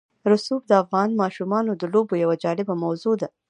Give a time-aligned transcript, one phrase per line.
[0.31, 3.27] رسوب د افغان ماشومانو د لوبو یوه جالبه موضوع ده.